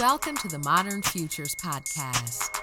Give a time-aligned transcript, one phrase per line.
[0.00, 2.56] Welcome to the Modern Futures Podcast.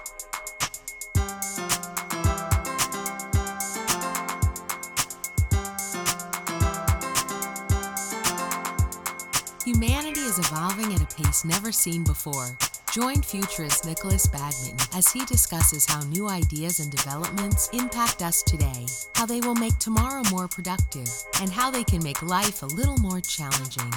[9.64, 12.56] Humanity is evolving at a pace never seen before.
[12.90, 18.86] Join futurist Nikolas Badminton as he discusses how new ideas and developments impact us today,
[19.14, 21.08] how they will make tomorrow more productive,
[21.40, 23.92] and how they can make life a little more challenging.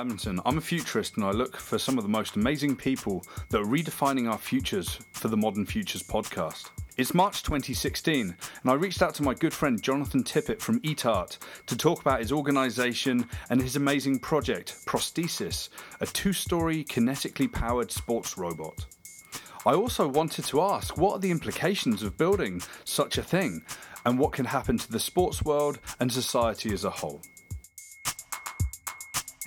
[0.00, 3.66] I'm a futurist and I look for some of the most amazing people that are
[3.66, 6.70] redefining our futures for the Modern Futures podcast.
[6.96, 11.36] It's March 2016 and I reached out to my good friend Jonathan Tippett from EatArt
[11.66, 15.68] to talk about his organization and his amazing project, Prosthesis,
[16.00, 18.86] a two story kinetically powered sports robot.
[19.66, 23.60] I also wanted to ask what are the implications of building such a thing
[24.06, 27.20] and what can happen to the sports world and society as a whole.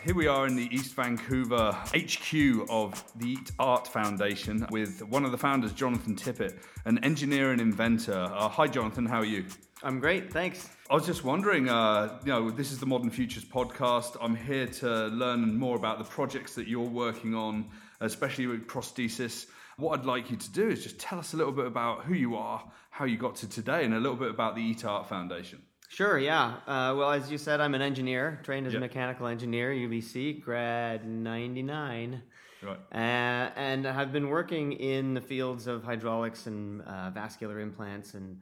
[0.04, 5.24] Here we are in the East Vancouver HQ of the Eat Art Foundation with one
[5.24, 8.30] of the founders, Jonathan Tippett, an engineer and inventor.
[8.34, 9.06] Uh, hi, Jonathan.
[9.06, 9.46] How are you?
[9.82, 10.68] I'm great, thanks.
[10.90, 14.18] I was just wondering, uh, you know, this is the Modern Futures podcast.
[14.20, 17.70] I'm here to learn more about the projects that you're working on,
[18.02, 19.46] especially with prosthesis.
[19.78, 22.14] What I'd like you to do is just tell us a little bit about who
[22.14, 25.08] you are, how you got to today, and a little bit about the Eat Art
[25.08, 25.62] Foundation.
[25.94, 26.56] Sure, yeah.
[26.66, 28.78] Uh, well, as you said, I'm an engineer, trained as Yeah.
[28.78, 32.24] a mechanical engineer, UBC, grad 99.
[32.64, 32.80] Right.
[32.92, 38.42] Uh, and I've been working in the fields of hydraulics and uh, vascular implants and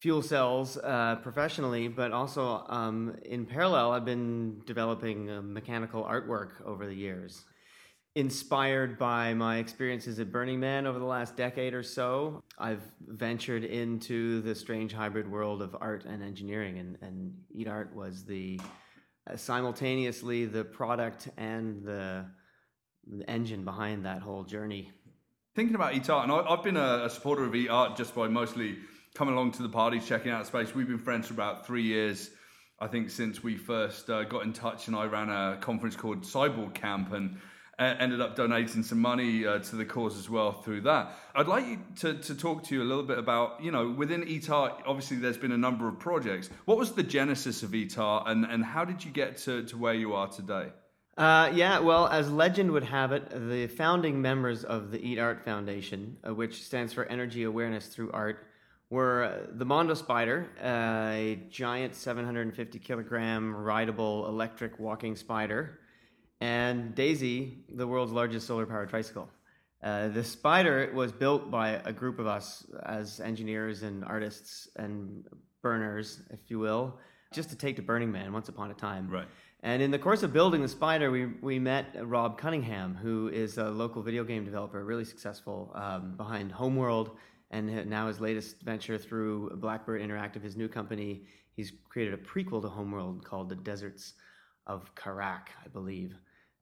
[0.00, 6.60] fuel cells uh, professionally, but also um, in parallel, I've been developing uh, mechanical artwork
[6.64, 7.44] over the years.
[8.16, 13.62] Inspired by my experiences at Burning Man over the last decade or so, I've ventured
[13.62, 18.60] into the strange hybrid world of art and engineering, and, and Eat Art was the
[19.30, 22.26] uh, simultaneously the product and the,
[23.06, 24.90] the engine behind that whole journey.
[25.54, 28.12] Thinking about Eat Art, and I, I've been a, a supporter of Eat Art just
[28.16, 28.78] by mostly
[29.14, 30.74] coming along to the parties, checking out space.
[30.74, 32.28] We've been friends for about three years,
[32.80, 36.22] I think, since we first uh, got in touch, and I ran a conference called
[36.22, 37.38] Cyborg Camp and
[37.80, 41.12] ended up donating some money uh, to the cause as well through that.
[41.34, 44.26] I'd like you to, to talk to you a little bit about, you know, within
[44.28, 46.50] Eat Art, obviously there's been a number of projects.
[46.66, 49.78] What was the genesis of Eat Art, and, and how did you get to, to
[49.78, 50.68] where you are today?
[51.16, 55.44] Uh, yeah, well, as legend would have it, the founding members of the Eat Art
[55.44, 58.46] Foundation, uh, which stands for Energy Awareness Through Art,
[58.90, 65.78] were uh, the Mondo Spider, uh, a giant 750 kilogram rideable electric walking spider,
[66.40, 69.28] and Daisy, the world's largest solar powered tricycle.
[69.82, 75.26] Uh, the spider was built by a group of us as engineers and artists and
[75.62, 76.98] burners, if you will,
[77.32, 79.08] just to take to Burning Man once upon a time.
[79.08, 79.28] Right.
[79.62, 83.58] And in the course of building the spider, we, we met Rob Cunningham, who is
[83.58, 87.10] a local video game developer, really successful um, behind Homeworld,
[87.50, 91.24] and now his latest venture through Blackbird Interactive, his new company,
[91.54, 94.14] he's created a prequel to Homeworld called The Deserts
[94.66, 96.14] of Kharak, I believe,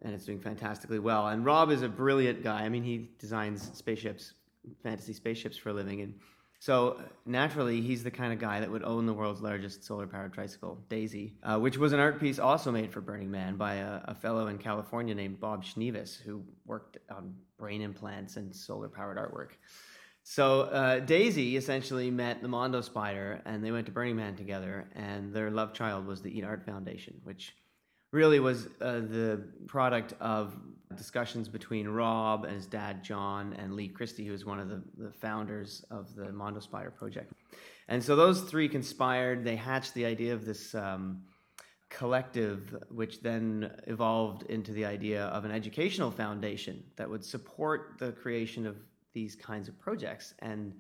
[0.03, 1.29] and it's doing fantastically well.
[1.29, 2.63] And Rob is a brilliant guy.
[2.63, 4.35] I mean, he designs spaceships,
[4.83, 6.15] fantasy spaceships for a living, and
[6.61, 10.77] so naturally, he's the kind of guy that would own the world's largest solar-powered tricycle,
[10.89, 14.15] Daisy, uh, which was an art piece also made for Burning Man by a, a
[14.15, 19.51] fellow in California named Bob Schneeveis, who worked on brain implants and solar-powered artwork.
[20.25, 24.89] So uh, Daisy essentially met the Mondo Spider, and they went to Burning Man together.
[24.97, 27.55] And their love child was the Eat Art Foundation, which
[28.11, 30.57] really was uh, the product of
[30.97, 34.83] discussions between Rob and his dad John and Lee Christie, who was one of the,
[34.97, 37.33] the founders of the Mondo Spider project.
[37.89, 39.45] And so those three conspired.
[39.45, 41.23] They hatched the idea of this um,
[41.91, 48.13] collective, which then evolved into the idea of an educational foundation that would support the
[48.13, 48.77] creation of
[49.15, 50.35] these kinds of projects.
[50.41, 50.75] And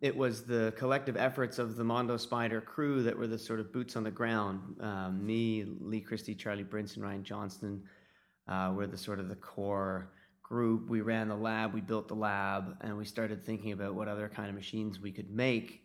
[0.00, 3.72] it was the collective efforts of the Mondo Spider crew that were the sort of
[3.72, 4.76] boots on the ground.
[4.80, 7.82] Um, me, Lee Christie, Charlie Brinson, Ryan Johnston
[8.48, 10.10] uh, were the sort of the core
[10.42, 10.88] group.
[10.88, 14.28] We ran the lab, we built the lab, and we started thinking about what other
[14.28, 15.82] kind of machines we could make.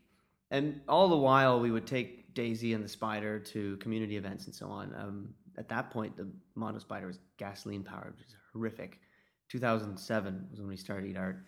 [0.52, 4.56] And all the while, we would take Daisy and the Spider to community events and
[4.56, 4.94] so on.
[4.96, 9.00] Um, at that point, the Mondo Spider was gasoline powered, which is horrific.
[9.50, 11.46] 2007 was when we started Eat Art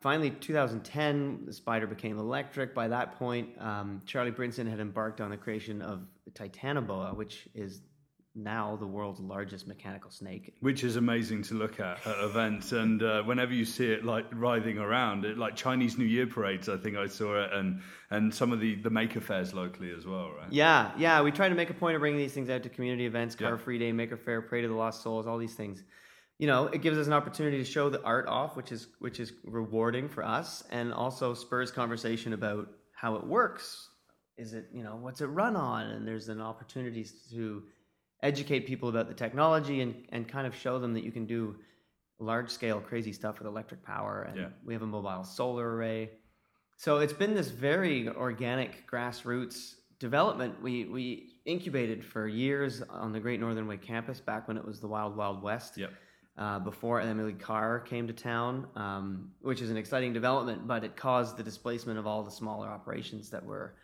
[0.00, 5.30] finally 2010 the spider became electric by that point um, charlie brinson had embarked on
[5.30, 7.82] the creation of titanoboa which is
[8.34, 10.54] now the world's largest mechanical snake.
[10.60, 14.24] Which is amazing to look at at events, and uh, whenever you see it like
[14.32, 17.80] writhing around, it, like Chinese New Year parades, I think I saw it, and
[18.10, 20.52] and some of the the maker fairs locally as well, right?
[20.52, 21.20] Yeah, yeah.
[21.22, 23.50] We try to make a point of bringing these things out to community events, Car
[23.50, 23.56] Yeah.
[23.56, 25.82] Free Day, Maker Faire, Pray to the Lost Souls, all these things.
[26.40, 29.20] You know, it gives us an opportunity to show the art off, which is which
[29.20, 33.90] is rewarding for us, and also spurs conversation about how it works.
[34.38, 35.84] Is it you know what's it run on?
[35.88, 37.64] And there's an opportunity to
[38.22, 41.56] educate people about the technology and and kind of show them that you can do
[42.18, 44.22] large scale crazy stuff with electric power.
[44.22, 44.48] And Yeah.
[44.64, 46.10] we have a mobile solar array.
[46.78, 50.62] So it's been this very organic grassroots development.
[50.62, 54.80] We we incubated for years on the Great Northern Way campus back when it was
[54.80, 55.76] the Wild Wild West.
[55.76, 55.90] Yep.
[56.40, 60.96] Uh, before Emily Carr came to town, um, which is an exciting development, but it
[60.96, 63.74] caused the displacement of all the smaller operations that were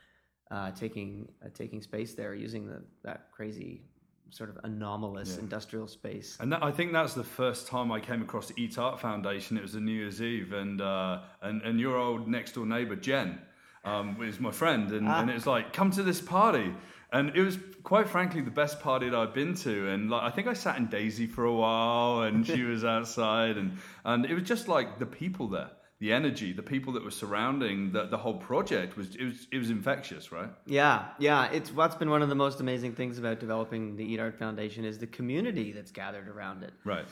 [0.51, 3.83] uh, taking uh, taking space there, using the, that crazy
[4.31, 6.39] sort of anomalous industrial space.
[6.41, 9.59] And that, I think that's the first time I came across the Eat Art Foundation.
[9.59, 12.97] It was a New Year's Eve, and uh, and and your old next door neighbor
[12.97, 13.39] Jen
[13.85, 16.75] um, was my friend, and, and it was like, come to this party,
[17.13, 20.31] and it was quite frankly the best party that I've been to, and like I
[20.31, 24.35] think I sat in Daisy for a while, and she was outside, and and it
[24.35, 25.71] was just like the people there.
[25.99, 29.59] The energy, the people that were surrounding the, the whole project was it was it
[29.59, 30.51] was infectious, right?
[30.67, 31.51] Yeah, yeah.
[31.51, 34.85] It's what's been one of the most amazing things about developing the Eat Art Foundation
[34.85, 36.75] is the community that's gathered around it.
[36.85, 37.07] Right.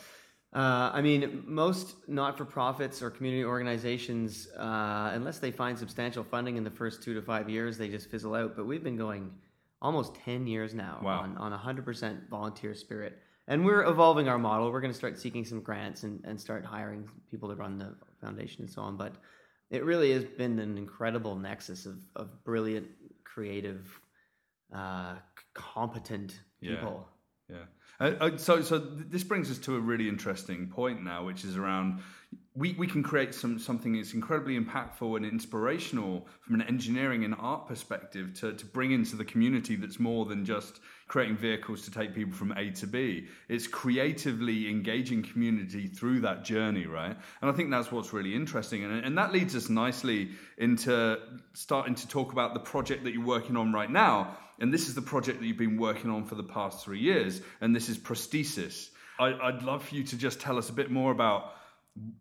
[0.52, 6.62] Uh, I mean, most not-for-profits or community organizations, uh, unless they find substantial funding in
[6.62, 8.54] the first two to five years, they just fizzle out.
[8.54, 9.32] But we've been going
[9.84, 11.20] almost ten years now Wow.
[11.20, 13.12] on on a hundred percent volunteer spirit,
[13.46, 14.72] and we're evolving our model.
[14.72, 17.90] We're going to start seeking some grants and and start hiring people to run the
[18.20, 18.96] foundation and so on.
[18.96, 19.12] But
[19.70, 22.86] it really has been an incredible nexus of of brilliant,
[23.24, 23.82] creative,
[24.74, 25.14] uh,
[25.54, 27.06] competent people.
[27.48, 27.66] Yeah.
[28.00, 31.56] Uh, uh, so, so this brings us to a really interesting point now, which is
[31.56, 32.00] around
[32.56, 37.34] we, we can create some something that's incredibly impactful and inspirational from an engineering and
[37.36, 40.78] art perspective to, to bring into the community that's more than just
[41.08, 43.26] creating vehicles to take people from A to B.
[43.48, 47.16] It's creatively engaging community through that journey, right?
[47.42, 48.84] And I think that's what's really interesting.
[48.84, 51.18] And, and that leads us nicely into
[51.54, 54.36] starting to talk about the project that you're working on right now.
[54.60, 57.40] And this is the project that you've been working on for the past three years.
[57.60, 58.90] And this is prosthesis.
[59.18, 61.52] I, I'd love for you to just tell us a bit more about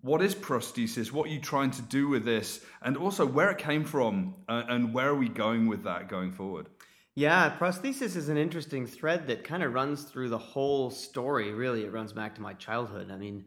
[0.02, 3.58] what is prosthesis, what are you trying to do with this, and also where it
[3.58, 6.68] came from, uh, and where are we going with that going forward?
[7.16, 11.52] Yeah, prosthesis is an interesting thread that kind of runs through the whole story.
[11.54, 13.12] Really, it runs back to my childhood.
[13.12, 13.46] I mean,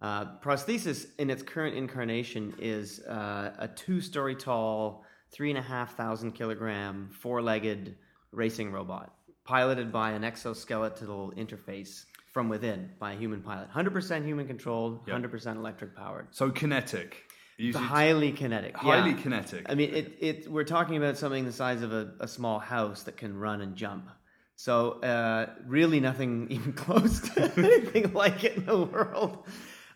[0.00, 5.96] uh, prosthesis in its current incarnation is uh, a two-story tall, three and a half
[5.96, 7.96] thousand kilogram, four-legged
[8.32, 12.04] racing robot, piloted by an exoskeletal interface
[12.34, 13.68] from within by a human pilot.
[13.70, 15.12] Hundred percent human controlled, Yep.
[15.14, 16.26] hundred percent electric powered.
[16.32, 17.22] So kinetic,
[17.56, 18.76] You- It's it's highly kinetic.
[18.76, 19.22] highly yeah.
[19.22, 19.66] kinetic.
[19.70, 23.04] I mean, it, it, we're talking about something the size of a, a small house
[23.04, 24.10] that can run and jump.
[24.56, 29.46] So, uh, really, nothing even close to anything like it in the world.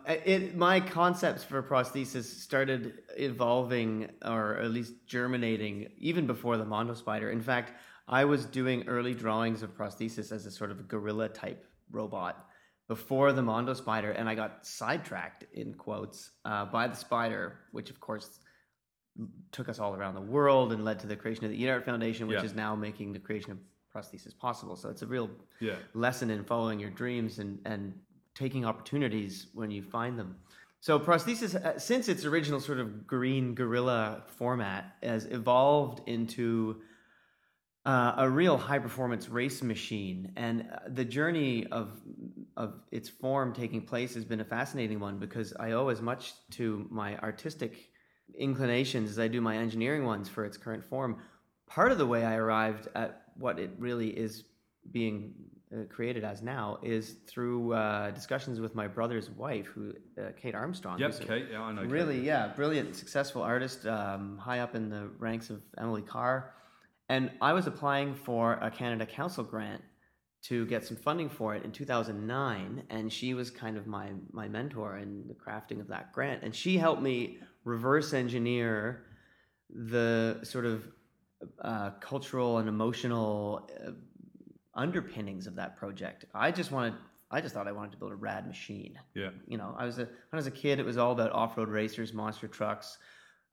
[0.08, 6.64] Uh, It, my concepts for prosthesis started evolving, or at least germinating, even before the
[6.64, 7.30] Mondo Spider.
[7.30, 7.72] In fact,
[8.06, 12.46] I was doing early drawings of prosthesis as a sort of gorilla type robot
[12.88, 17.90] before the Mondo Spider, and I got sidetracked in quotes uh, by the spider, which
[17.90, 18.40] of course
[19.52, 21.84] took us all around the world and led to the creation of the Eat Art
[21.84, 22.44] Foundation, which Yeah.
[22.44, 23.58] is now making the creation of
[23.94, 24.76] prosthesis possible.
[24.76, 25.28] So it's a real
[25.60, 25.76] Yeah.
[25.94, 27.98] lesson in following your dreams and and
[28.34, 30.36] taking opportunities when you find them.
[30.80, 36.80] So prosthesis, uh, since its original sort of green gorilla format, has evolved into
[37.88, 41.98] uh, a real high performance race machine, and uh, the journey of
[42.54, 46.34] of its form taking place has been a fascinating one because I owe as much
[46.50, 47.88] to my artistic
[48.38, 51.22] inclinations as I do my engineering ones for its current form.
[51.66, 54.44] Part of the way I arrived at what it really is
[54.90, 55.32] being
[55.72, 60.54] uh, created as now is through uh, discussions with my brother's wife, who uh, Kate
[60.54, 60.98] Armstrong.
[60.98, 61.46] Yep, Kate.
[61.50, 61.82] Yeah, I know.
[61.82, 61.90] Kate.
[61.90, 66.52] Really, yeah, brilliant, successful artist, um, high up in the ranks of Emily Carr.
[67.08, 69.82] And I was applying for a Canada Council grant
[70.42, 74.48] to get some funding for it in 2009, and she was kind of my my
[74.48, 76.42] mentor in the crafting of that grant.
[76.42, 79.04] And she helped me reverse engineer
[79.70, 80.86] the sort of
[81.62, 83.90] uh, cultural and emotional uh,
[84.74, 86.24] underpinnings of that project.
[86.34, 86.94] I just wanted,
[87.30, 89.30] I just thought I wanted to build a rad machine Yeah.
[89.46, 91.68] you know, I was a when I was a kid, it was all about off-road
[91.68, 92.98] racers, monster trucks.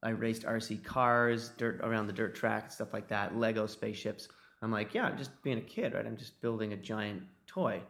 [0.05, 3.35] I raced RC cars, dirt around the dirt track, stuff like that.
[3.35, 4.27] Lego spaceships.
[4.61, 6.05] I'm like, yeah, I'm just being a kid, right?
[6.05, 7.81] I'm just building a giant toy.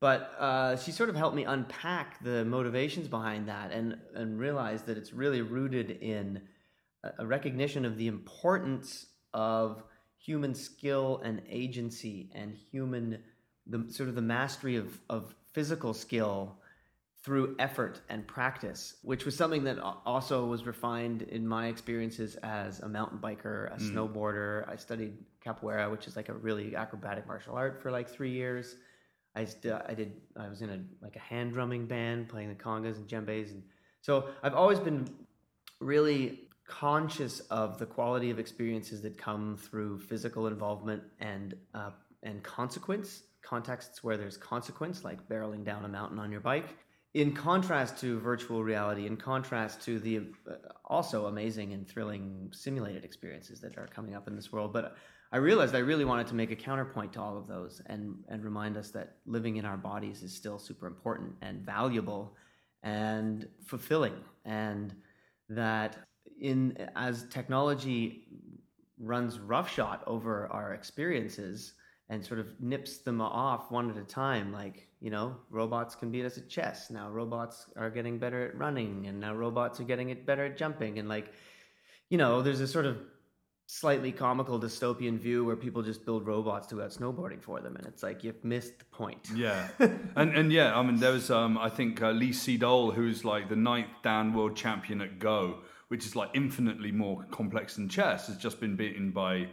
[0.00, 4.82] But uh, she sort of helped me unpack the motivations behind that and, and realize
[4.82, 6.42] that it's really rooted in
[7.18, 9.82] a recognition of the importance of
[10.18, 13.18] human skill and agency and human
[13.66, 16.58] the sort of the mastery of, of physical skill
[17.24, 22.80] through effort and practice, which was something that also was refined in my experiences as
[22.80, 23.92] a mountain biker, a mm.
[23.92, 24.68] snowboarder.
[24.68, 28.76] I studied capoeira, which is like a really acrobatic martial art for like three years.
[29.34, 32.54] I, st- I did I was in a like a hand drumming band playing the
[32.54, 33.62] congas and djembes and
[34.00, 35.08] so I've always been
[35.80, 41.90] really conscious of the quality of experiences that come through physical involvement and uh,
[42.22, 46.76] and consequence contexts where there's consequence like barreling down a mountain on your bike
[47.14, 50.18] in contrast to virtual reality in contrast to the
[50.50, 50.54] uh,
[50.84, 54.72] also amazing and thrilling simulated experiences that are coming up in this world.
[54.72, 54.96] But
[55.32, 58.44] i realized i really wanted to make a counterpoint to all of those and and
[58.44, 62.36] remind us that living in our bodies is still super important and valuable
[62.84, 64.14] and fulfilling.
[64.44, 64.94] And
[65.48, 65.96] that
[66.40, 68.26] in as technology
[68.98, 71.74] runs roughshod over our experiences
[72.08, 76.10] and sort of nips them off one at a time like you know robots can
[76.10, 76.90] beat us at chess.
[76.90, 80.56] Now robots are getting better at running and now robots are getting it better at
[80.56, 80.98] jumping.
[80.98, 81.30] And like
[82.08, 82.96] you know there's a sort of
[83.66, 87.76] slightly comical dystopian view where people just build robots to go out snowboarding for them
[87.76, 89.28] and it's like you've missed the point.
[89.34, 89.68] Yeah.
[90.16, 93.48] And and yeah i mean there was um i think uh, lee sedol who's like
[93.48, 98.26] the ninth dan world champion at go which is like infinitely more complex than chess,
[98.26, 99.48] has just been beaten by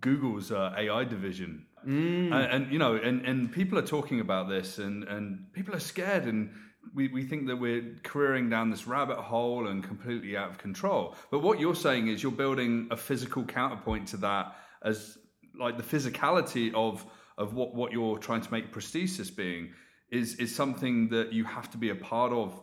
[0.00, 1.66] Google's uh, AI division.
[1.86, 2.32] Mm.
[2.32, 5.80] And, and, you know, and, and people are talking about this, and, and people are
[5.80, 6.50] scared, and
[6.94, 11.14] we, we think that we're careering down this rabbit hole and completely out of control.
[11.30, 15.18] But what you're saying is you're building a physical counterpoint to that as
[15.58, 17.04] like the physicality of
[17.36, 19.72] of what, what you're trying to make prosthesis being
[20.10, 22.60] is is something that you have to be a part of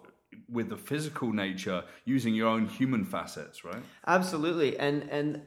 [0.49, 3.83] with the physical nature using your own human facets, right?
[4.07, 4.77] Absolutely.
[4.77, 5.41] And and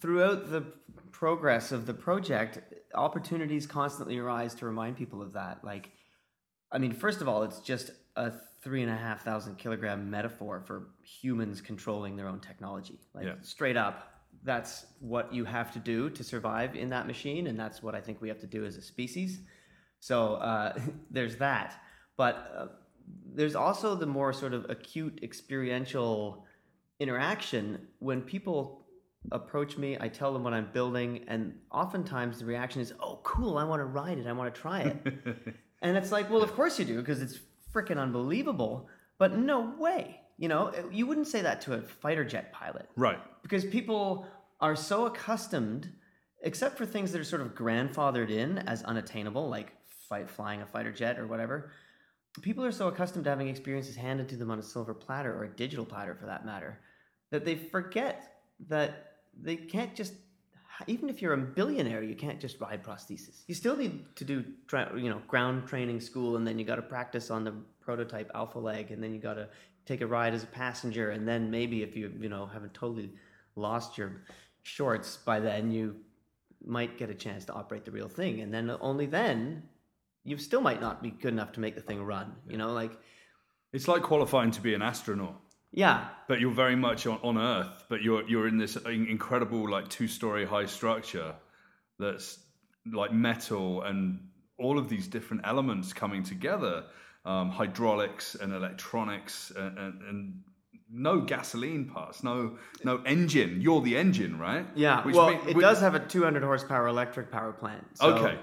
[0.00, 0.64] throughout the
[1.10, 2.60] progress of the project,
[2.94, 5.64] opportunities constantly arise to remind people of that.
[5.64, 5.90] Like,
[6.70, 10.62] I mean, first of all, it's just a three and a half thousand kilogram metaphor
[10.66, 12.98] for humans controlling their own technology.
[13.14, 13.34] Like, yeah.
[13.42, 14.12] straight up,
[14.44, 18.00] that's what you have to do to survive in that machine, and that's what I
[18.00, 19.40] think we have to do as a species.
[20.00, 20.78] So uh,
[21.10, 21.80] there's that.
[22.16, 22.66] But uh,
[23.34, 26.44] there's also the more sort of acute experiential
[27.00, 28.84] interaction when people
[29.32, 29.96] approach me.
[30.00, 33.80] I tell them what i'm building and oftentimes the reaction is oh cool i want
[33.80, 34.96] to ride it i want to try it.
[35.80, 37.38] And it's like well of course you do because it's
[37.72, 40.68] freaking unbelievable but no way you know?
[40.68, 42.88] Uh, you wouldn't say that to a fighter jet pilot.
[42.96, 43.18] Right.
[43.42, 44.24] Because people
[44.60, 45.92] are so accustomed
[46.42, 49.72] except for things that are sort of grandfathered in as unattainable like
[50.08, 51.72] fight, flying a fighter jet or whatever
[52.42, 55.44] people are so accustomed to having experiences handed to them on a silver platter or
[55.44, 56.80] a digital platter for that matter
[57.30, 59.07] that they forget that
[59.40, 60.14] they can't just
[60.86, 64.44] even if you're a billionaire you can't just ride prosthesis you still need to do
[64.96, 68.58] you know ground training school and then you got to practice on the prototype alpha
[68.58, 69.48] leg and then you got to
[69.86, 73.10] take a ride as a passenger and then maybe if you you know haven't totally
[73.56, 74.22] lost your
[74.62, 75.96] shorts by then you
[76.64, 79.62] might get a chance to operate the real thing and then only then
[80.28, 82.34] you still might not be good enough to make the thing run.
[82.48, 82.92] You know, like
[83.72, 85.40] it's like qualifying to be an astronaut.
[85.72, 89.88] Yeah, but you're very much on, on Earth, but you're you're in this incredible like
[89.88, 91.34] two story high structure
[91.98, 92.38] that's
[92.92, 94.20] like metal and
[94.58, 96.84] all of these different elements coming together,
[97.24, 100.40] um, hydraulics and electronics and, and, and
[100.90, 103.60] no gasoline parts, no no engine.
[103.60, 104.66] You're the engine, right?
[104.74, 105.04] Yeah.
[105.04, 107.84] Which well, it does have a 200 horsepower electric power plant.
[107.94, 108.38] So okay.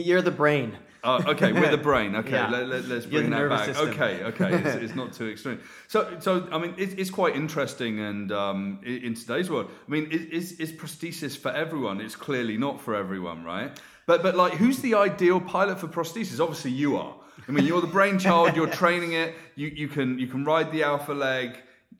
[0.00, 0.76] You're the brain.
[1.04, 2.14] Oh, okay, we're the brain.
[2.18, 2.50] Okay, yeah.
[2.50, 3.66] let, us let, bring that back.
[3.66, 3.88] System.
[3.90, 5.60] Okay, okay, it's, it's, not too extreme.
[5.86, 10.10] So, so I mean, it, it's quite interesting, and um, in today's world, I mean,
[10.10, 12.00] is, is prosthesis for everyone?
[12.00, 13.78] It's clearly not for everyone, right?
[14.06, 16.40] But, but like, who's the ideal pilot for prosthesis?
[16.40, 17.14] Obviously, you are.
[17.46, 18.56] I mean, you're the brainchild.
[18.56, 19.34] You're training it.
[19.54, 21.58] You, you can you can ride the alpha leg.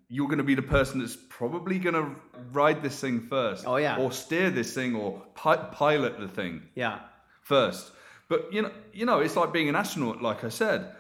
[0.09, 2.17] You're going to be the person that's probably going to
[2.50, 3.67] ride this thing first.
[3.67, 3.99] Oh yeah.
[3.99, 6.62] Or steer this thing, or pi- pilot the thing.
[6.75, 7.00] Yeah.
[7.49, 7.93] First.
[8.28, 10.21] But you know, you know, it's like being an astronaut.
[10.21, 10.93] Like I said,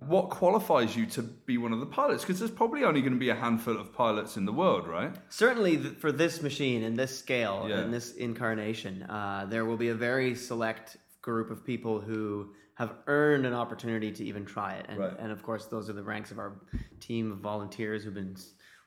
[0.00, 2.24] what qualifies you to be one of the pilots?
[2.24, 5.14] Because there's probably only going to be a handful of pilots in the world, right?
[5.28, 7.78] Certainly, for this machine and this scale yeah.
[7.78, 12.94] and this incarnation, uh, there will be a very select group of people who have
[13.06, 14.86] earned an opportunity to even try it.
[14.88, 15.12] And, right.
[15.20, 16.52] and of course, those are the ranks of our
[16.98, 18.34] team of volunteers who've been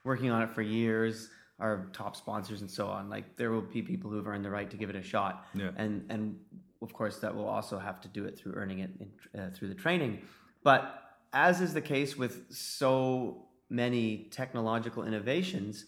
[0.03, 1.29] working on it for years.
[1.59, 3.09] our top sponsors and so on.
[3.09, 5.45] Like there will be people who have earned the right to give it a shot,
[5.53, 5.69] Yeah.
[5.77, 6.35] and and
[6.85, 9.67] of course that will also have to do it through earning it in, uh, through
[9.67, 10.21] the training.
[10.63, 11.01] But
[11.33, 15.85] as is the case with so many technological innovations,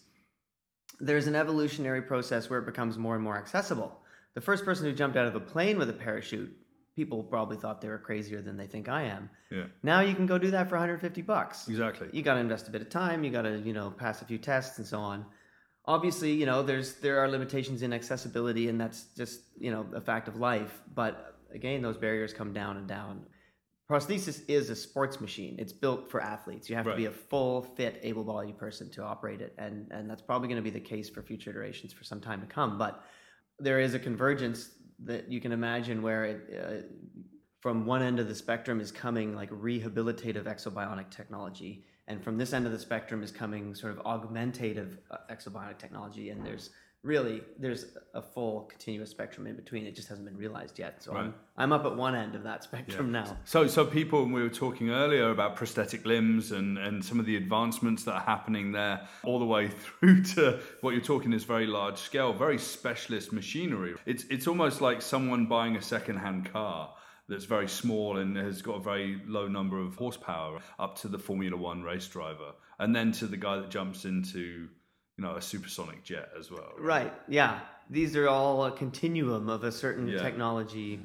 [1.00, 4.00] there's an evolutionary process where it becomes more and more accessible.
[4.34, 6.54] The first person who jumped out of a plane with a parachute,
[6.96, 9.30] people probably thought they were crazier than they think I am.
[9.50, 9.64] Yeah.
[9.82, 11.68] Now you can go do that for 150 bucks.
[11.68, 12.08] Exactly.
[12.12, 13.22] You got to invest a bit of time.
[13.22, 15.24] You got to, you know, pass a few tests and so on.
[15.88, 20.00] Obviously, you know, there's there are limitations in accessibility, and that's just you know a
[20.00, 20.82] fact of life.
[20.94, 23.24] But again, those barriers come down and down.
[23.90, 25.56] Prosthesis is a sports machine.
[25.58, 26.68] It's built for athletes.
[26.68, 30.20] You have to be a full, fit, able-bodied person to operate it, and and that's
[30.20, 32.76] probably going to be the case for future iterations for some time to come.
[32.76, 33.02] But
[33.58, 34.72] there is a convergence
[35.04, 36.86] that you can imagine where it, uh,
[37.60, 42.52] from one end of the spectrum is coming like rehabilitative exobionic technology, and from this
[42.52, 46.70] end of the spectrum is coming sort of augmentative uh, exobionic technology, and there's
[47.02, 49.86] really there's a full continuous spectrum in between.
[49.86, 51.02] It just hasn't been realized yet.
[51.02, 53.36] So I'm I'm up at one end of that spectrum now.
[53.44, 57.26] So, so people, when we were talking earlier about prosthetic limbs and, and some of
[57.26, 59.68] the advancements that are happening there, all the way
[60.00, 63.94] through to what you're talking is very large scale, very specialist machinery.
[64.06, 66.94] It's it's almost like someone buying a second-hand car
[67.28, 71.18] that's very small and has got a very low number of horsepower, up to the
[71.18, 74.38] Formula One race driver, and then to the guy that jumps into
[75.18, 76.72] you know a supersonic jet as well.
[76.78, 77.12] Right.
[77.28, 77.60] Yeah.
[77.90, 80.22] These are all a continuum of a certain Yeah.
[80.22, 81.00] technology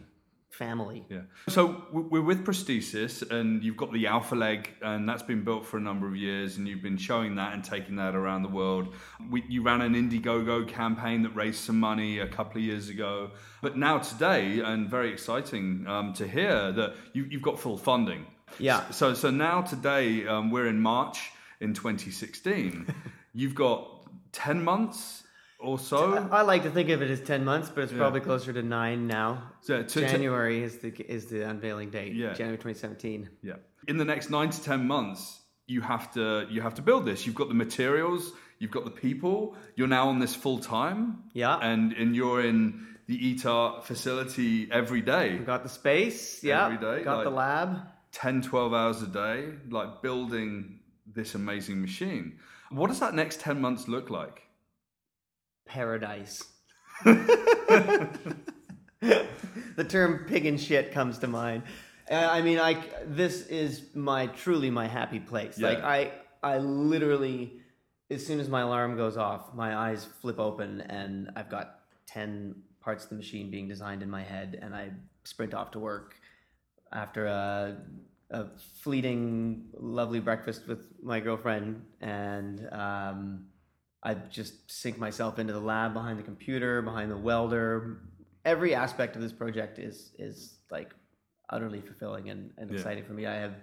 [0.53, 1.03] family.
[1.10, 1.22] Yeah.
[1.50, 5.77] So we're with prosthesis, and you've got the Alpha Leg, and that's been built for
[5.77, 8.93] a number of years, and you've been showing that and taking that around the world.
[9.29, 13.31] We, you ran an Indiegogo campaign that raised some money a couple of years ago,
[13.62, 18.27] but now today, and very exciting um, to hear that you, you've got full funding.
[18.60, 18.89] Yeah.
[18.91, 22.93] So so now today, um, we're in March in 2016.
[23.33, 23.89] you've got
[24.33, 25.23] 10 months
[25.63, 26.27] or so.
[26.32, 29.08] I like to think of it as ten months, but it's probably closer to nine
[29.08, 29.51] now.
[29.62, 32.13] So to- to- January is the is the unveiling date.
[32.13, 32.34] Yeah.
[32.34, 33.29] January 2017.
[33.41, 33.53] Yeah.
[33.88, 37.26] In the next nine to ten months, you have to you have to build this.
[37.26, 39.56] You've got the materials, you've got the people.
[39.76, 41.23] You're now on this full time.
[41.34, 41.58] Yeah.
[41.58, 46.41] And and you're in the Eat Art facility every day, Got the space.
[46.43, 46.65] Yeah.
[46.65, 47.80] Every day, Got the lab.
[48.13, 52.38] 10, 12 hours a day, like building this amazing machine.
[52.69, 54.42] What does that next 10 months look like?
[55.65, 56.43] Paradise.
[57.04, 58.45] the
[59.88, 61.63] term pig and shit comes to mind.
[62.10, 65.58] Uh, I mean, I this is my truly my happy place.
[65.58, 67.60] Like I I literally
[68.10, 72.56] as soon as my alarm goes off, my eyes flip open and I've got 10
[72.80, 74.91] parts of the machine being designed in my head and I
[75.23, 76.15] sprint off to work
[76.91, 77.78] after a,
[78.30, 78.45] a
[78.82, 83.45] fleeting, lovely breakfast with my girlfriend, and um,
[84.04, 88.02] I just sink myself into the lab behind the computer, behind the welder.
[88.44, 90.94] Every aspect of this project is is like
[91.50, 92.78] utterly fulfilling and, and Yeah.
[92.78, 93.26] exciting for me.
[93.26, 93.56] I have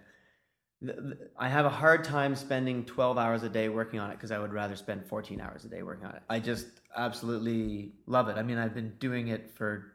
[1.37, 4.39] I have a hard time spending 12 hours a day working on it because I
[4.39, 6.23] would rather spend 14 hours a day working on it.
[6.31, 8.39] I just absolutely love it.
[8.39, 9.93] I mean, I've been doing it for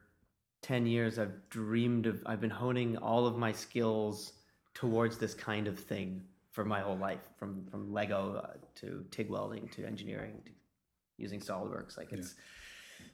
[0.61, 1.17] 10 years.
[1.17, 4.33] I've dreamed of, I've been honing all of my skills
[4.75, 6.21] towards this kind of thing
[6.55, 10.51] for my whole life from, from Lego uh, to TIG welding to engineering to
[11.17, 11.97] using SolidWorks.
[11.97, 12.35] Like it's,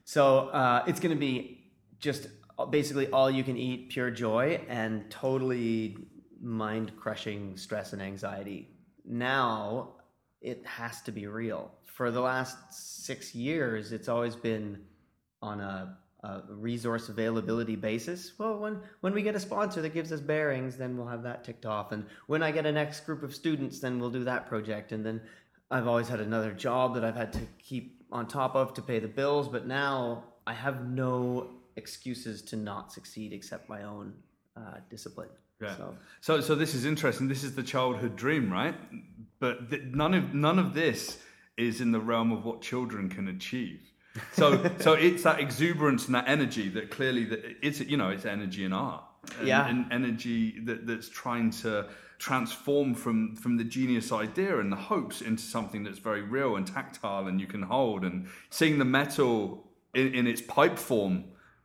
[0.05, 2.27] so uh, it's going to be just
[2.69, 5.97] basically all you can eat, pure joy, and totally
[6.39, 8.69] mind crushing stress and anxiety.
[9.05, 9.95] Now
[10.41, 11.71] it has to be real.
[11.85, 14.83] For the last six years, it's always been
[15.41, 18.33] on a, a resource availability basis.
[18.37, 21.43] Well, when when we get a sponsor that gives us bearings, then we'll have that
[21.43, 21.91] ticked off.
[21.91, 24.91] And when I get a next group of students, then we'll do that project.
[24.91, 25.21] And then
[25.71, 28.99] I've always had another job that I've had to keep on top of to pay
[28.99, 29.47] the bills.
[29.47, 34.13] But now I have no excuses to not succeed except my own
[34.55, 35.29] uh, discipline.
[35.61, 35.75] Yeah.
[35.77, 37.27] So So, so this is interesting.
[37.27, 38.75] This is the childhood dream, right?
[39.39, 41.17] But th- none of none of this
[41.57, 43.90] is in the realm of what children can achieve.
[44.33, 48.25] So, so it's that exuberance and that energy that clearly that it's you know it's
[48.25, 49.03] energy in art,
[49.39, 49.67] and, Yeah.
[49.67, 51.87] and energy that, that's trying to
[52.19, 56.67] transform from from the genius idea and the hopes into something that's very real and
[56.67, 61.23] tactile and you can hold and seeing the metal in, in its pipe form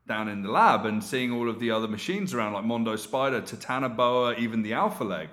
[0.08, 3.40] down in the lab and seeing all of the other machines around like Mondo Spider,
[3.42, 5.28] Titanoboa, even the Alpha Leg.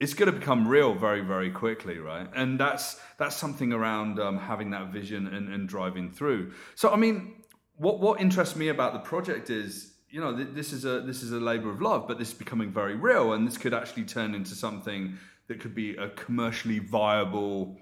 [0.00, 2.28] It's going to become real very, very quickly, right?
[2.34, 6.52] And that's that's something around um, having that vision and, and driving through.
[6.76, 7.42] So, I mean,
[7.76, 11.22] what what interests me about the project is, you know, th- this is a this
[11.22, 14.04] is a labor of love, but this is becoming very real, and this could actually
[14.04, 17.76] turn into something that could be a commercially viable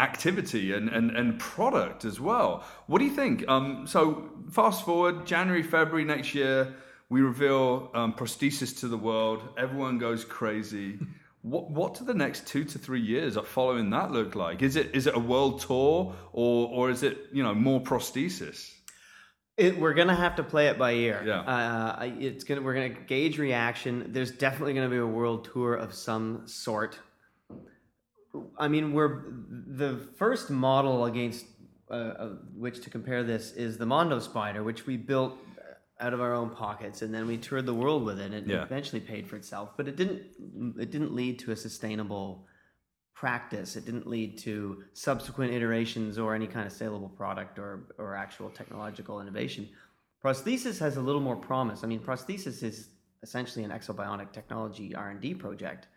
[0.00, 2.64] activity and, and, and product as well.
[2.86, 3.46] What do you think?
[3.48, 6.74] Um, so fast forward January, February next year,
[7.10, 9.42] we reveal um, prosthesis to the world.
[9.58, 10.98] Everyone goes crazy.
[11.42, 14.62] What what do the next two to three years of following that look like?
[14.62, 18.72] Is it is it a world tour or or is it you know more prosthesis?
[19.56, 21.22] It, we're gonna have to play it by ear.
[21.26, 21.40] Yeah.
[21.40, 24.06] Uh, it's gonna we're gonna gauge reaction.
[24.08, 26.98] There's definitely gonna be a world tour of some sort.
[28.56, 31.46] I mean, we're the first model against
[31.90, 35.36] uh, which to compare this is the Mondo Spider, which we built
[36.00, 38.60] out of our own pockets, and then we toured the world with it, and Yeah.
[38.60, 39.76] it eventually paid for itself.
[39.76, 40.22] But it didn't.
[40.78, 42.46] It didn't lead to a sustainable
[43.14, 43.76] practice.
[43.76, 48.50] It didn't lead to subsequent iterations or any kind of saleable product or or actual
[48.50, 49.68] technological innovation.
[50.24, 51.84] Prosthesis has a little more promise.
[51.84, 52.88] I mean, prosthesis is
[53.22, 55.88] essentially an exobionic technology R&D project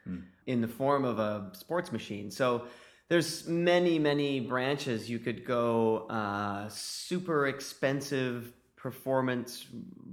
[0.48, 2.30] in the form of a sports machine.
[2.32, 2.68] So
[3.10, 6.08] there's many, many branches you could go.
[6.08, 9.68] Uh, super expensive performance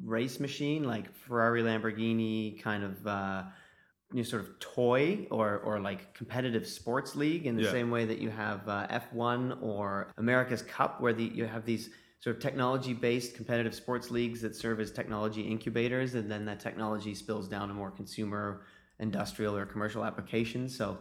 [0.04, 3.42] race machine like Ferrari, Lamborghini, kind of uh,
[4.12, 7.70] you know, sort of toy or or like competitive sports league in the Yeah.
[7.72, 11.90] same way that you have uh, F1 or America's Cup, where the, you have these
[12.20, 16.60] sort of technology based competitive sports leagues that serve as technology incubators, and then that
[16.60, 18.62] technology spills down to more consumer,
[19.00, 20.76] industrial, or commercial applications.
[20.76, 20.98] So,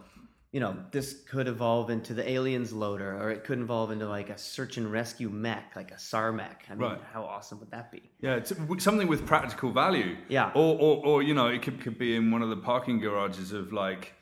[0.51, 4.29] you know, this could evolve into the aliens loader, or it could evolve into like
[4.31, 6.65] a search and rescue mech, like a SAR mech.
[6.69, 7.01] I mean, Right.
[7.13, 8.01] how awesome would that be?
[8.19, 8.51] Yeah, it's
[8.83, 10.17] something with practical value.
[10.27, 10.51] Yeah.
[10.55, 13.51] Or, or, or you know, it could, could be in one of the parking garages
[13.51, 14.13] of like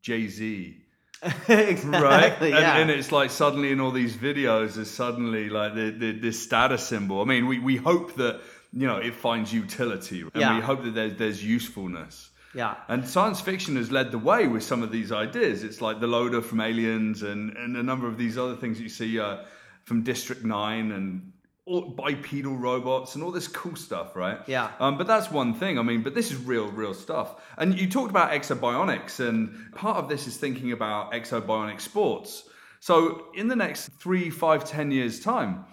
[0.00, 0.78] Jay Z.
[1.48, 1.90] exactly.
[1.90, 2.32] right?
[2.40, 2.76] And, Yeah.
[2.78, 6.86] and it's like suddenly in all these videos, there's suddenly like the, the, this status
[6.86, 7.20] symbol.
[7.20, 8.40] I mean, we, we hope that
[8.72, 10.56] you know it finds utility, and Yeah.
[10.56, 12.30] we hope that there's there's usefulness.
[12.54, 12.76] Yeah.
[12.88, 15.64] And science fiction has led the way with some of these ideas.
[15.64, 18.88] It's like the loader from Aliens, and, and a number of these other things you
[18.88, 19.44] see uh,
[19.84, 21.32] from District Nine, and
[21.66, 24.38] all bipedal robots, and all this cool stuff, right?
[24.46, 24.70] Yeah.
[24.78, 25.78] Um, but that's one thing.
[25.78, 27.42] I mean, but this is real, real stuff.
[27.56, 32.44] And you talked about exobionics, and part of this is thinking about exobionic sports.
[32.80, 35.64] So in the next three, five, ten years' time,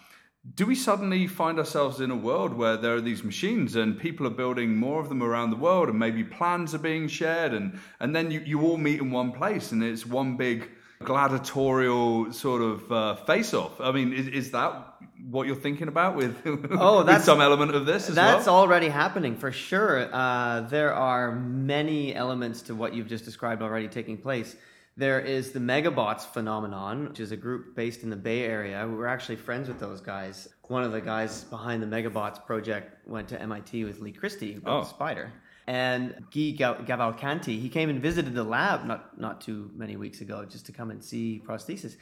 [0.56, 4.26] do we suddenly find ourselves in a world where there are these machines and people
[4.26, 7.80] are building more of them around the world and maybe plans are being shared and,
[8.00, 10.68] and then you, you all meet in one place and it's one big
[11.04, 13.80] gladiatorial sort of uh, face-off?
[13.80, 14.96] I mean, is, is that
[15.30, 16.36] what you're thinking about with,
[16.72, 18.56] Oh, with that's- some element of this as That's well?
[18.56, 20.10] already happening for sure.
[20.14, 24.56] Uh, there are many elements to what you've just described already taking place.
[25.02, 28.88] There is the Megabots phenomenon, which is a group based in the Bay Area.
[28.88, 30.48] We're actually friends with those guys.
[30.68, 34.62] One of the guys behind the Megabots project went to MIT with Lee Christie, who
[34.62, 34.82] built Oh.
[34.82, 35.34] the Spider.
[35.66, 40.46] And Gui Cavalcanti, he came and visited the lab not, not too many weeks ago
[40.46, 41.98] just to come and see prosthesis.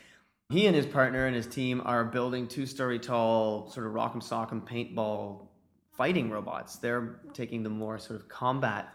[0.49, 4.21] He and his partner and his team are building two story tall, sort of rock'em
[4.21, 5.47] sock'em paintball
[5.95, 6.75] fighting robots.
[6.75, 8.93] They're taking the more sort of combat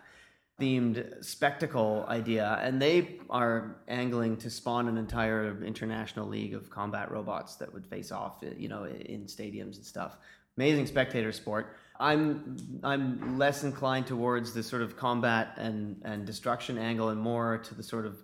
[0.60, 7.10] themed spectacle idea, and they are angling to spawn an entire international league of combat
[7.10, 10.16] robots that would face off, you know, in stadiums and stuff.
[10.56, 11.74] Amazing spectator sport.
[11.98, 17.58] I'm I'm less inclined towards the sort of combat and and destruction angle, and more
[17.58, 18.18] to the sort of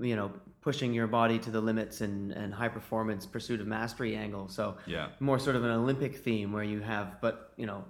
[0.00, 4.14] you know pushing your body to the limits and and high performance pursuit of mastery
[4.14, 4.48] angle.
[4.48, 5.08] So Yeah.
[5.18, 7.84] more sort of an Olympic theme where you have, but you know,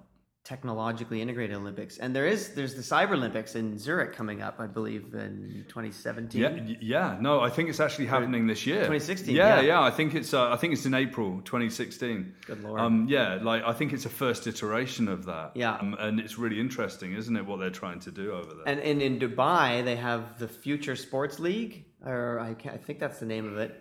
[0.49, 1.99] technologically integrated Olympics.
[1.99, 6.41] And there is there's the Cyber Olympics in Zurich coming up, I believe, in 2017.
[6.41, 7.19] Yeah, yeah.
[7.21, 8.79] No, I think it's actually happening this year.
[8.79, 9.61] 2016, Yeah, yeah.
[9.61, 9.83] yeah.
[9.83, 10.33] I think it's.
[10.33, 12.35] Uh, I think it's in April 2016.
[12.47, 12.81] Good lord.
[12.81, 15.53] Um, yeah, like I think it's a first iteration of that.
[15.55, 15.75] Yeah.
[15.75, 17.45] Um, and it's really interesting, isn't it?
[17.45, 18.67] What they're trying to do over there.
[18.67, 23.01] And, and in Dubai, they have the Future Sports League, or I, can't, I think
[23.01, 23.73] that's the name of it.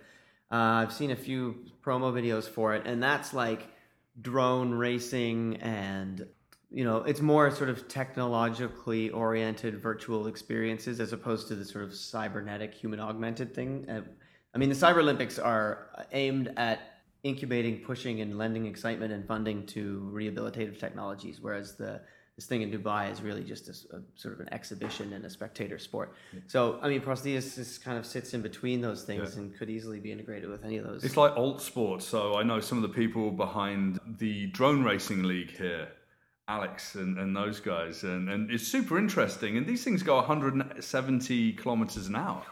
[0.51, 3.69] Uh, I've seen a few promo videos for it, and that's like
[4.21, 6.25] drone racing and
[6.71, 11.83] you know it's more sort of technologically oriented virtual experiences as opposed to the sort
[11.83, 14.01] of cybernetic human augmented thing uh,
[14.53, 16.79] i mean the cyber olympics are aimed at
[17.23, 22.01] incubating pushing and lending excitement and funding to rehabilitative technologies whereas the
[22.35, 25.29] this thing in dubai is really just a, a sort of an exhibition and a
[25.29, 26.13] spectator sport
[26.47, 29.39] so i mean prosthesis kind of sits in between those things Yeah.
[29.41, 32.05] and could easily be integrated with any of those It's like alt sports.
[32.05, 35.87] So I know some of the people behind the drone racing league here,
[36.47, 39.57] Alex and, and those guys, and, and it's super interesting.
[39.57, 42.43] And these things go 170 kilometers an hour,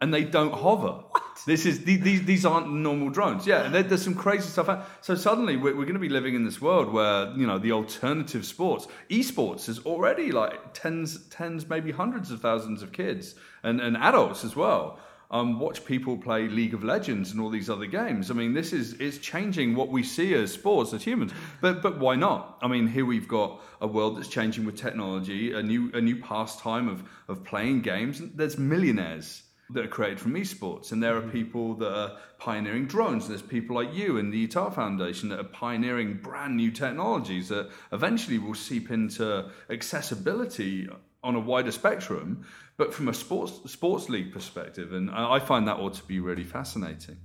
[0.00, 1.02] and they don't hover.
[1.10, 1.22] What?
[1.46, 3.46] This is these these aren't normal drones.
[3.46, 4.68] Yeah, there, there's some crazy stuff.
[4.68, 7.58] out- So suddenly we're, we're going to be living in this world where you know
[7.58, 13.36] the alternative sports, esports, is already like tens, tens, maybe hundreds of thousands of kids
[13.62, 14.98] and, and adults as well
[15.30, 18.30] um, watch people play League of Legends and all these other games.
[18.30, 21.32] I mean, this is is changing what we see as sports as humans.
[21.60, 22.58] But but why not?
[22.62, 26.16] I mean, here we've got a world that's changing with technology, a new a new
[26.16, 28.22] pastime of of playing games.
[28.34, 33.28] There's millionaires that are created from esports, and there are people that are pioneering drones.
[33.28, 37.48] There's people like you and the Eat Art Foundation that are pioneering brand new technologies
[37.48, 40.88] that eventually will seep into accessibility
[41.22, 45.78] on a wider spectrum, but from a sports sports league perspective, and I find that
[45.78, 47.16] ought to be really fascinating.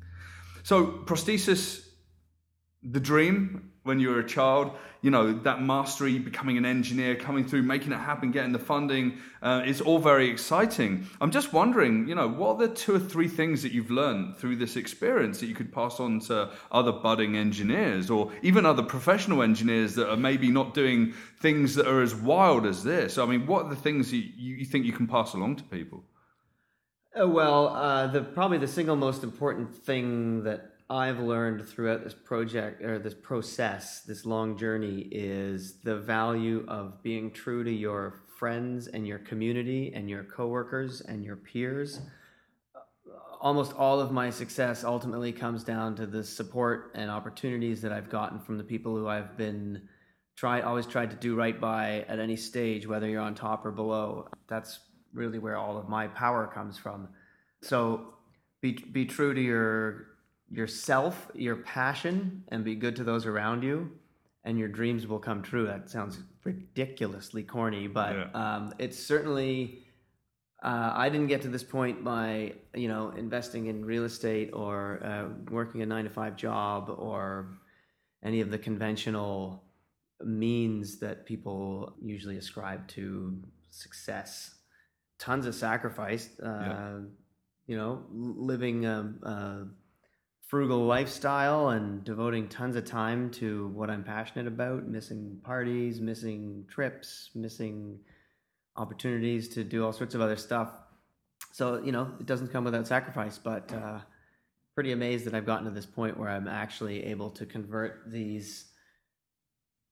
[0.63, 1.88] So prosthesis,
[2.84, 7.46] the dream when you were a child, you know that mastery, becoming an engineer, coming
[7.46, 11.06] through, making it happen, getting the funding, uh, it's all very exciting.
[11.19, 14.38] I'm just wondering, you know, what are the two or three things that you've learned
[14.38, 18.84] through this experience that you could pass on to other budding engineers or even other
[18.84, 23.17] professional engineers that are maybe not doing things that are as wild as this?
[23.17, 25.63] I mean, what are the things that you, you think you can pass along to
[25.63, 26.06] people?
[27.19, 32.13] Uh, well, uh, the probably the single most important thing that I've learned throughout this
[32.13, 38.24] project or this process, this long journey, is the value of being true to your
[38.38, 42.02] friends and your community and your coworkers and your peers.
[43.39, 48.10] Almost all of my success ultimately comes down to the support and opportunities that I've
[48.10, 49.88] gotten from the people who I've been
[50.36, 53.72] try always tried to do right by at any stage, whether you're on top or
[53.72, 54.28] below.
[54.48, 54.80] That's
[55.13, 57.08] really where all of my power comes from.
[57.62, 58.13] So
[58.62, 60.12] be be true to your
[60.53, 63.91] yourself, your passion, and be good to those around you,
[64.43, 65.65] and your dreams will come true.
[65.65, 68.27] That sounds ridiculously corny, but yeah.
[68.33, 69.79] um, it's certainly.
[70.61, 75.03] Uh, I didn't get to this point by you know investing in real estate or
[75.03, 77.57] uh, working a nine to five job or
[78.23, 79.63] any of the conventional
[80.23, 84.55] means that people usually ascribe to success.
[85.19, 86.29] Tons of sacrifice.
[86.41, 86.99] Uh, yeah.
[87.65, 89.67] You know, living a, a
[90.53, 96.63] frugal lifestyle and devoting tons of time to what I'm passionate about, missing parties, missing
[96.69, 97.97] trips, missing
[98.75, 100.71] opportunities to do all sorts of other stuff.
[101.53, 103.97] So, you know, it doesn't come without sacrifice, but uh,
[104.75, 108.65] pretty amazed that I've gotten to this point where I'm actually able to convert these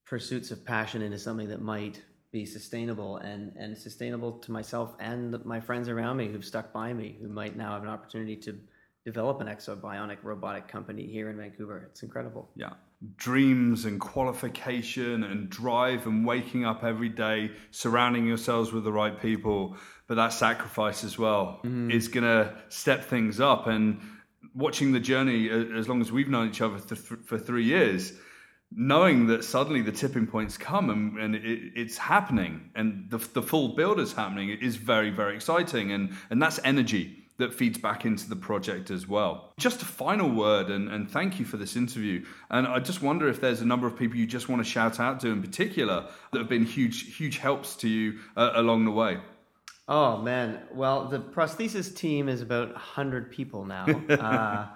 [0.05, 5.43] pursuits of passion into something that might be sustainable and, and sustainable to myself and
[5.43, 8.59] my friends around me who've stuck by me, who might now have an opportunity to
[9.05, 11.87] develop an exobionic robotic company here in Vancouver.
[11.89, 12.49] It's incredible.
[12.55, 12.73] Yeah.
[13.17, 19.19] Dreams and qualification and drive and waking up every day, surrounding yourselves with the right
[19.19, 19.75] people,
[20.07, 21.89] but that sacrifice as well mm-hmm.
[21.89, 23.65] is going to step things up.
[23.65, 23.99] And
[24.53, 28.13] watching the journey, as long as we've known each other th- for three years,
[28.71, 33.41] knowing that suddenly the tipping points come and, and it, it's happening and the, the
[33.41, 35.91] full build is happening is very, very exciting.
[35.91, 39.51] And, and that's energy that feeds back into the project as well.
[39.57, 42.23] Just a final word, and, and thank you for this interview.
[42.49, 44.99] And I just wonder if there's a number of people you just want to shout
[44.99, 48.91] out to in particular that have been huge, huge helps to you uh, along the
[48.91, 49.19] way.
[49.87, 53.85] Oh man, well the prosthesis team is about hundred people now.
[54.09, 54.67] uh,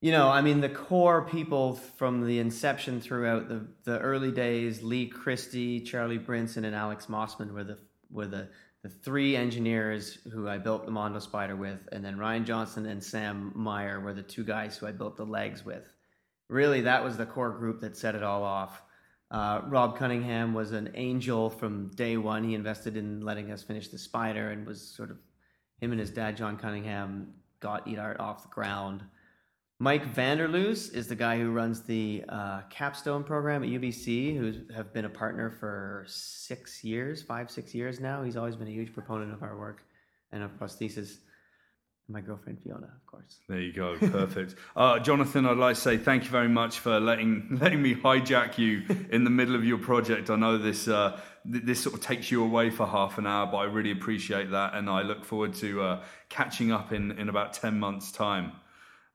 [0.00, 4.80] you know, I mean, the core people from the inception throughout the, the early days,
[4.82, 7.78] Lee Christie, Charlie Brinson, and Alex Mossman were the
[8.10, 8.48] were the
[8.82, 13.02] the three engineers who I built the Mondo Spider with, and then Ryan Johnson and
[13.02, 15.92] Sam Meyer were the two guys who I built the legs with.
[16.48, 18.82] Really, that was the core group that set it all off.
[19.30, 22.44] Uh, Rob Cunningham was an angel from day one.
[22.44, 25.18] He invested in letting us finish the Spider and was sort of
[25.80, 29.02] him and his dad, John Cunningham, got Eat Art off the ground.
[29.80, 34.36] Mike Van der Loos is the guy who runs the uh, capstone program at UBC,
[34.36, 38.24] who have been a partner for six years, five, six years now.
[38.24, 39.84] He's always been a huge proponent of our work
[40.32, 41.18] and of prosthesis.
[42.08, 43.38] My girlfriend Fiona, of course.
[43.48, 44.56] There you go, perfect.
[44.76, 48.58] uh, Jonathan, I'd like to say thank you very much for letting letting me hijack
[48.58, 50.28] you in the middle of your project.
[50.28, 53.58] I know this uh, this sort of takes you away for half an hour, but
[53.58, 57.52] I really appreciate that, and I look forward to uh, catching up in in about
[57.52, 58.52] ten months' time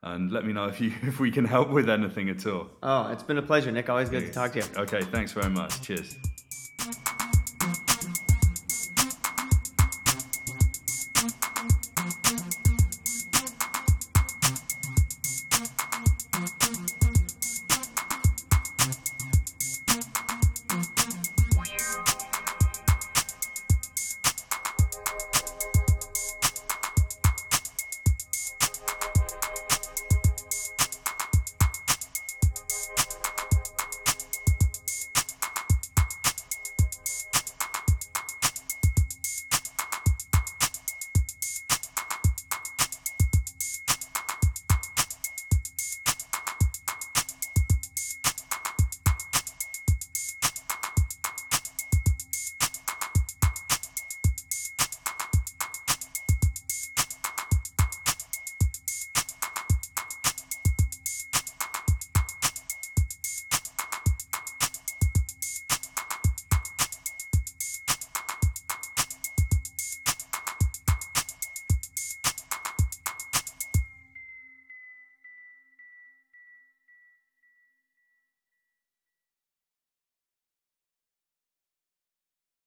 [0.03, 2.69] and let me know if you if we can help with anything at all.
[2.83, 3.89] Oh, it's been a pleasure, Nick.
[3.89, 4.65] Always good to talk to you.
[4.77, 5.81] Okay, thanks very much.
[5.81, 6.17] Cheers.